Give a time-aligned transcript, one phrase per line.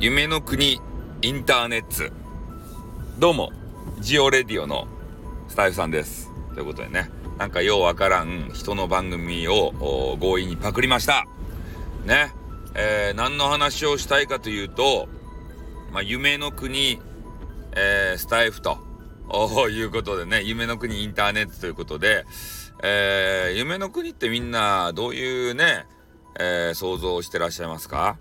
[0.00, 0.80] 夢の国
[1.22, 2.14] インターネット
[3.18, 3.50] どうも
[3.98, 4.86] ジオレディオの
[5.48, 6.30] スタイフさんです。
[6.54, 11.26] ということでねなんかようわからん人の番組を強引にパクりました。
[12.06, 12.32] ね
[12.76, 15.08] えー、何の話をしたいかというと、
[15.92, 17.00] まあ、夢の国、
[17.72, 18.78] えー、スタイフと
[19.68, 22.24] いうことでね夢の国インターネットということで、
[22.84, 25.86] えー、夢の国ってみんなどういうね、
[26.38, 28.16] えー、想像してらっしゃいますか？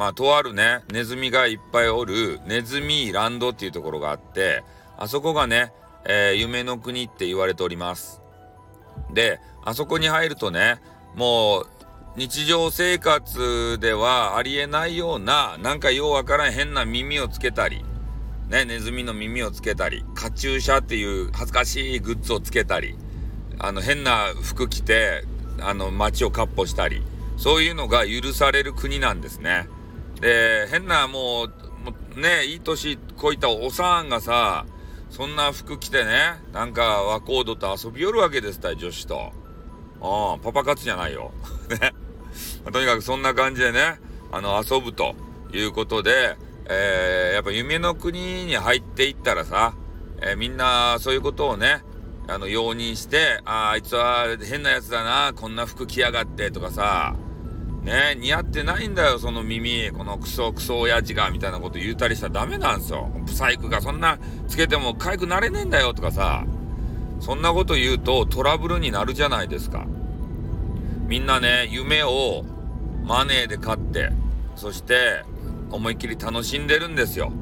[0.00, 4.64] まあ、とあるね、ネズミがいっぱいおる、ネズミランドっていうところがあって、
[4.96, 5.74] あそこがね、
[6.06, 8.22] えー、夢の国って言われております。
[9.12, 10.80] で、あそこに入るとね、
[11.16, 11.66] もう、
[12.16, 17.84] 日常生活ではありえないような、なんかようわからん変な耳をつけたり、
[18.48, 22.96] ね、ネズミの耳をつけたり、カチューシャっていう恥ずかしいグッズをつけたり、
[23.58, 25.24] あの変な服着て、
[25.60, 27.02] あの街をかっ歩したり、
[27.36, 29.68] そういうのが許される国なんですね。
[30.20, 31.48] で、変なも
[32.16, 34.66] う、ね、いい年こういったおさんがさ、
[35.10, 39.32] そんな服着てね、なんか和コードと遊びよるわけですたい、女子と。
[40.00, 41.32] うん、パパ活じゃないよ。
[41.68, 41.92] ね。
[42.64, 43.98] まとにかくそんな感じでね、
[44.32, 45.14] あの、遊ぶと
[45.52, 49.74] いうことで、えー、やっぱ夢の国に入っていったらさ、
[50.22, 51.82] えー、みんなそういうことをね、
[52.28, 57.16] あの、容認して、ああ、あいつは変なやつだな、こんな服着やがってとかさ、
[57.82, 59.90] ね似合ってないんだよ、その耳。
[59.90, 63.10] このクソクソ親父が、みたいなこと言うたりしたらダメなんですよ。
[63.24, 66.44] ブサイクがそんなつけても痒くなれねえんだよ、とかさ。
[67.20, 69.86] そんなこと言うとトラブルになるじゃないですか。
[71.06, 72.44] みんなね、夢を
[73.04, 74.10] マネーで買って、
[74.56, 75.24] そして
[75.70, 77.32] 思いっきり楽しんでるんですよ。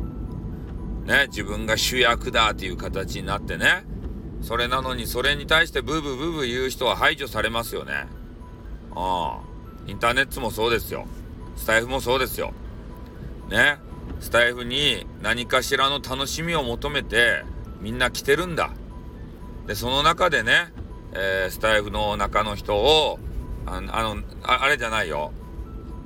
[1.05, 3.85] ね、自分が主役だっていう形になってね。
[4.41, 8.07] それなのに、それに対してブーブーブーブー言う人は排除されますよね。
[8.95, 9.48] ああ。
[9.89, 11.07] インターネットもそうですよ。
[11.57, 12.53] スタイフもそうですよ。
[13.49, 13.79] ね。
[14.21, 17.43] スタイフに何かしらの楽しみを求めて
[17.81, 18.71] みんな来てるんだ。
[19.67, 20.73] で、その中でね、
[21.13, 23.19] えー、スタイフの中の人を、
[23.67, 25.33] あの、ああれじゃないよ。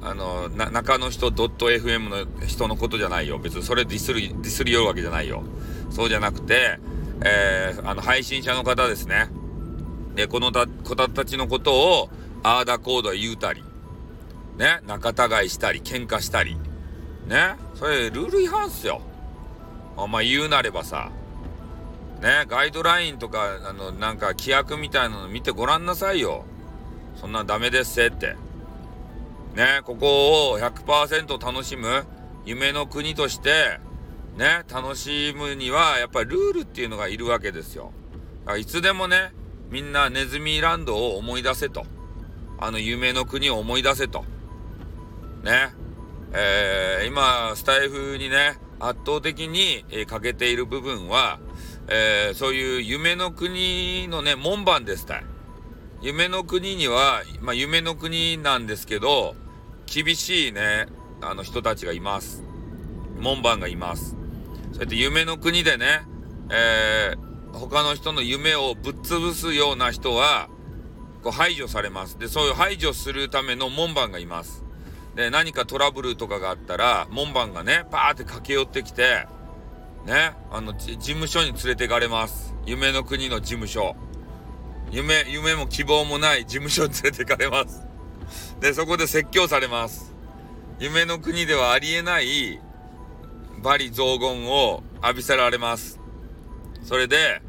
[0.01, 3.39] あの、な、中の人 .fm の人のことじゃないよ。
[3.39, 5.43] 別にそれディスる、ディスりよるわけじゃないよ。
[5.91, 6.79] そうじゃなくて、
[7.25, 9.29] えー、あの、配信者の方ですね。
[10.15, 12.11] で、このた、子たちのことを、
[12.43, 13.63] あーだこーだ言うたり、
[14.63, 16.57] ね、仲違いしたり、喧嘩したり。
[17.27, 19.03] ね、それルール違反っすよ。
[19.97, 21.11] あんま言うなればさ。
[22.21, 26.45] ね、ガイドラインとか、あの、なんか規約みたいなの見てごらんなさいよ。
[27.17, 28.37] そんなんダメですせって。
[29.57, 32.05] ね、ここを100%楽しむ
[32.45, 33.81] 夢の国として、
[34.37, 37.93] ね、楽しむには、やっぱりルールっていうのがいるわけですよ。
[38.43, 39.33] だからいつでもね、
[39.71, 41.85] みんなネズミランドを思い出せと。
[42.61, 44.25] あの夢の国を思い出せと。
[45.43, 45.75] ね。
[46.33, 51.39] えー、今、スタイフにね、圧倒的に、えー、欠けている部分は、
[51.89, 55.25] えー、そういう夢の国のね、門番ですたい。
[56.01, 59.37] 夢の国には、まあ、夢の国なんですけど、
[59.87, 60.87] 厳しいね、
[61.21, 62.43] あの人たちがいます。
[63.21, 64.17] 門番がいます。
[64.73, 66.03] そうやって夢の国でね、
[66.51, 70.49] えー、他の人の夢をぶっ潰すような人は、
[71.23, 72.19] こう排除されます。
[72.19, 74.62] で、そういう排除するための門番がいます。
[75.15, 79.27] で、何かトラブルとかがあったら、門番がね、パーって駆け寄ってきて、
[80.07, 82.55] ね、あの、事務所に連れて行かれます。
[82.67, 83.95] 夢の国の事務所。
[84.91, 87.87] 夢、夢も希望もない事務所に連れて行かれます。
[88.61, 90.15] で、そこで説教されます。
[90.81, 92.61] 夢の国ではありえない
[93.63, 96.01] 罵詈雑言を浴びせられます。
[96.83, 97.41] それで、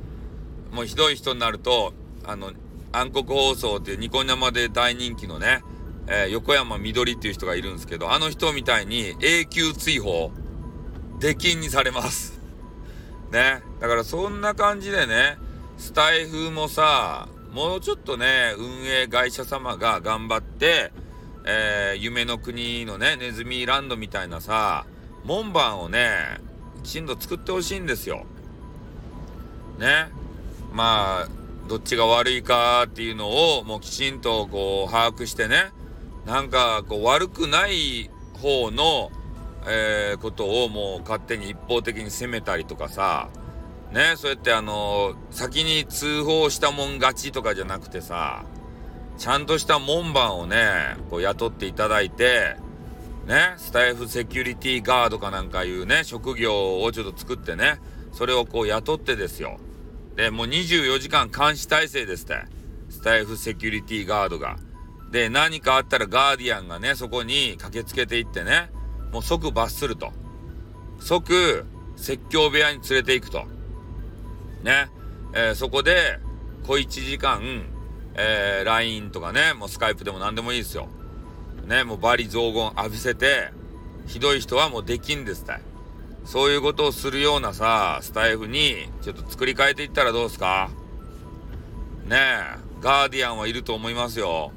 [0.71, 2.51] もうひどい人になると、あの、
[2.91, 5.63] 暗黒放送っていうニコ生で大人気のね、
[6.07, 10.31] えー、横山みどりっていう人がいるんですけど、あの人みたいに永久追放、
[11.19, 12.39] 出禁にされます。
[13.31, 13.61] ね。
[13.79, 15.37] だからそんな感じでね、
[15.77, 20.91] スタイフもさ、もうちょっとね、運営会社様が頑張って、
[21.45, 24.85] えー、夢の国のね、ネズミランドみたいなさ、
[25.23, 26.39] 門番をね、
[26.83, 28.25] きちんと作ってほしいんですよ。
[29.77, 30.09] ね。
[30.73, 31.27] まあ、
[31.67, 35.71] どっちが悪いかっていうのをもうきちんとこう把握してね、
[36.25, 38.09] なんかこう悪くない
[38.41, 39.11] 方の、
[39.67, 43.29] えー、ことをもう勝手に一方的に責めたりとかさ、
[43.91, 48.45] ね、そうやってあの先に通報したもん勝ちとかじゃなくてさ、
[49.17, 52.55] ちゃんとした門番をね、こう雇っていただいて、
[53.27, 57.79] ね、スタイフセキュリティガードかなんかいうね、職業をちょっと作ってね、
[58.11, 59.59] それをこう雇ってですよ。
[60.15, 62.45] で、もう24時間監視体制ですって。
[62.89, 64.57] スタイフセキュリティガードが。
[65.13, 68.71] で、何かあったらガーディアンがね、そこに駆けつけていってね、
[69.11, 70.11] もう即罰すると。
[70.99, 71.65] 即、
[71.95, 73.45] 説教部屋に連れて行くと。
[74.63, 74.89] ね。
[75.35, 76.17] えー、そこで、
[76.65, 77.63] 小1時間、
[78.15, 80.87] えー、LINE とかね、もうスカイプでも何でもいいですよ。
[81.67, 83.51] ね、もうバリ雑言浴びせて、
[84.07, 85.61] ひどい人はもうできんですたい。
[86.25, 90.71] そういうことをするようなさ、スタイフに、ちょっと作り変えていったらどうですか？
[92.07, 94.51] ねえ、ガーディアンはいると思いますよ。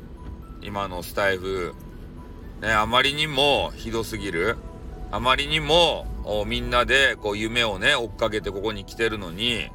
[0.63, 1.75] 今のスタイフ。
[2.61, 4.57] ねあまりにもひどすぎる。
[5.11, 6.07] あまりにも、
[6.47, 9.71] みんなで、こう、夢をね、追っかけてここに来てるのに、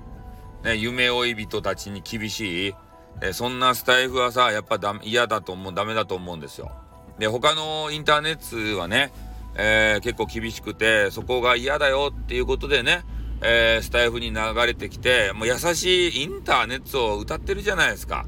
[0.64, 2.76] ね、夢追い人たちに厳しい。
[3.22, 6.72] えそんなスタイフはさ、やっぱダメ、嫌だと思う、ダメだと思うんですよ。
[7.20, 9.14] で、他のインターネットはね、
[9.56, 13.04] えー、結構厳しくて、そこが嫌だよっていうことでね、
[13.42, 18.26] えー、スタイフに流れてきて、もう優しいインターネットを歌ってるじゃないですか。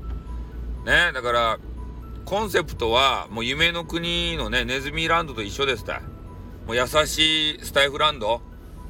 [0.85, 1.59] ね、だから、
[2.33, 6.01] コンセプトは、もう夢の国のね、ネズミランドと一緒ですた
[6.65, 8.41] もう優しいスタイフランド、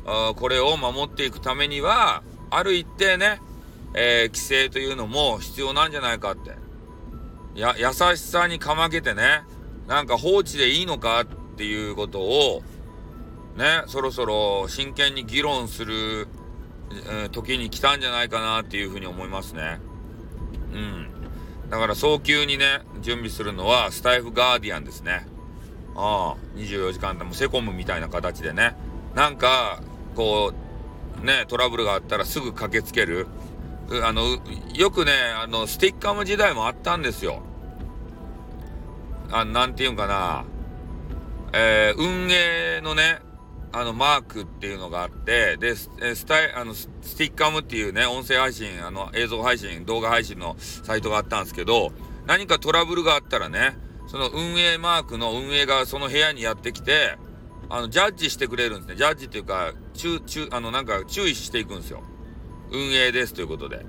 [0.06, 3.42] あこれを守っていくためには、ある一定ね、
[3.95, 6.51] えー、規制というのも必要なんじゃないかって。
[7.60, 9.44] や、優しさにかまけてね、
[9.89, 11.25] なんか放置でいいのかっ
[11.57, 12.63] ていうことを、
[13.57, 16.30] ね、そろそろ真剣に議論する、
[16.92, 19.81] えー、時に来たんじゃないかなっていうふうに思いますね。
[20.74, 21.12] うん。
[21.69, 25.25] だから早急にね、準備するのはスタイフガーディアンですね。
[25.95, 28.75] ああ、24時間でもセコムみたいな形でね、
[29.15, 29.81] なんか、
[30.15, 30.54] こ
[31.21, 33.27] う、ね、トラブルがあったらすぐ駆けつける。
[34.04, 34.39] あの、
[34.74, 35.12] よくね、
[35.42, 37.44] あの、スティッカム時代もあったんですよ。
[39.31, 40.45] あなんていうんかな、
[41.54, 43.19] えー、運営のね、
[43.75, 45.90] あの、マークっていうのがあって、で、ス
[46.28, 46.88] タイ、あの、ス
[47.18, 51.92] ティッカムっていうね、音声配信、あの、映像配信、動画配信のサイトがあったんですけど、
[52.28, 53.75] 何かトラブルがあったらね、
[54.08, 57.18] その運営マークの運営がその部屋にやってきて、
[57.68, 58.96] あの、ジャッジしてくれるんですね。
[58.96, 62.04] ジャッジっていうか、注、注、あの、なんか注意していくんですよ。
[62.72, 63.84] 運営ですということで。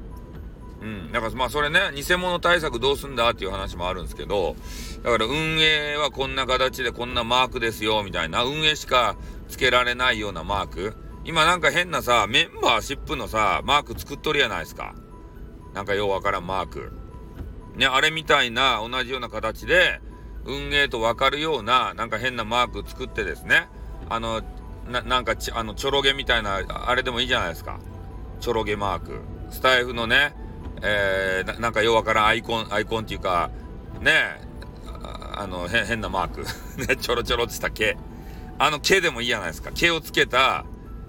[0.81, 1.13] うん。
[1.13, 4.57] だからまあそれね、偽物対策どうすんだっていう話もあるんですけど、
[5.03, 9.17] だから運営はこんな形でこんなマークですよ、みたいな、運営しか
[9.55, 10.97] 付けられないようなマーク？
[11.25, 14.97] 今なんか変なさ、メンバーシップのさ、マーク作っとるやないですか。
[15.73, 16.93] なんかようわからんマーク。
[17.77, 20.01] ね、あれみたいな同じような形で、
[20.45, 23.69] 運営とわかるような、なんか変なマーク作ってですね、
[24.09, 24.43] あの、
[24.89, 27.79] なんかち、あの、ちょろげみたいな、あれでもいいじゃないですか。
[28.41, 29.21] ちょろげマーク。
[29.51, 30.35] スタイフのね、
[30.83, 33.51] えー、なんかようわからんアイコン、アイコンっていうか、
[34.01, 34.41] ね
[35.37, 36.43] あの、変なマーク。
[36.87, 37.97] ね、ちょろちょろってした毛。
[38.59, 39.71] あの毛でもいいじゃないですか。
[39.73, 40.65] 毛をつけた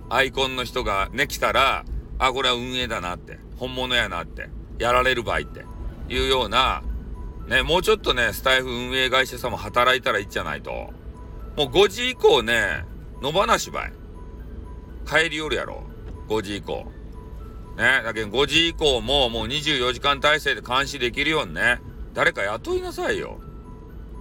[0.10, 1.86] アイコンの人がね、来たら、
[2.18, 3.40] あ、これは運営だなって。
[3.58, 4.50] 本物やなって。
[4.80, 5.66] やられる場合って。
[6.10, 6.84] いうような、
[7.48, 10.72] ね、もうちょっとね、スタイフ運営会社さんも働いたらいいじゃないと。
[10.72, 10.94] も
[11.58, 12.86] う5時以降ね、
[13.22, 13.94] 野放しばい。
[15.08, 15.84] 帰り夜やろ。
[16.28, 16.86] 5時以降。
[17.78, 21.82] ね、だけど5時以降ももう24時間体制で監視できるようにね、
[22.14, 23.40] 誰か雇いなさいよ。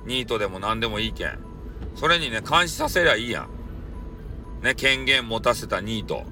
[0.06, 1.38] ニートでも何でもいいけん。
[1.94, 4.62] それにね、監視させりゃいいやん。
[4.62, 6.24] ね、権限持たせたニート。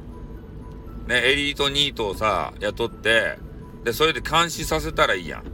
[1.06, 3.38] ね、エリートニートをさ、雇って、
[3.84, 5.44] で、それで監視させたらいいやん。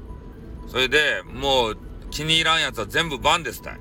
[0.69, 1.79] それで、もう、
[2.11, 3.81] 気に入らんやつは全部バンですたい。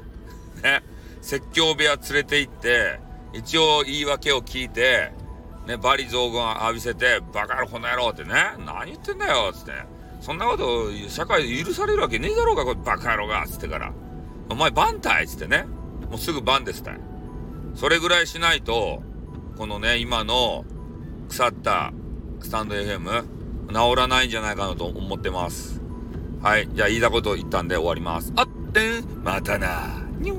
[0.64, 0.84] ね、
[1.22, 3.00] 説教部屋連れて行って、
[3.34, 5.12] 一応言い訳を聞いて、
[5.68, 8.32] ね、バリ雑言浴びせて、バカ野郎この野郎ってね、
[8.66, 9.74] 何言ってんだよ、つって。
[10.22, 13.94] そんなこと社会で許されるわけねえだろうが、これバカ野郎が、つってから。
[14.50, 15.68] お前バンたいつってね。
[16.10, 17.00] もうすぐバンですたい。
[17.76, 19.04] それぐらいしないと、
[19.58, 20.66] このね、今の
[21.30, 21.94] 腐った
[22.42, 23.24] スタンド FM、
[23.70, 25.82] 治らないんじゃないかなと思ってます。
[26.42, 26.70] はい。
[26.74, 28.32] じゃあ言いたこと言ったんで終わります。
[28.36, 30.02] あってん、またな。
[30.20, 30.36] にゅ